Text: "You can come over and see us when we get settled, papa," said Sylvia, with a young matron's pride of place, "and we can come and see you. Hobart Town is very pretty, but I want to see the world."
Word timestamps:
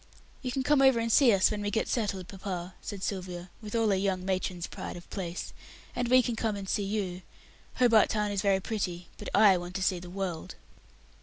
"You 0.41 0.51
can 0.51 0.63
come 0.63 0.81
over 0.81 0.99
and 0.99 1.11
see 1.11 1.31
us 1.31 1.51
when 1.51 1.61
we 1.61 1.69
get 1.69 1.87
settled, 1.87 2.27
papa," 2.27 2.73
said 2.81 3.03
Sylvia, 3.03 3.51
with 3.61 3.75
a 3.75 3.97
young 3.99 4.25
matron's 4.25 4.65
pride 4.65 4.97
of 4.97 5.07
place, 5.11 5.53
"and 5.95 6.07
we 6.07 6.23
can 6.23 6.35
come 6.35 6.55
and 6.55 6.67
see 6.67 6.81
you. 6.81 7.21
Hobart 7.75 8.09
Town 8.09 8.31
is 8.31 8.41
very 8.41 8.61
pretty, 8.61 9.09
but 9.19 9.29
I 9.35 9.59
want 9.59 9.75
to 9.75 9.83
see 9.83 9.99
the 9.99 10.09
world." 10.09 10.55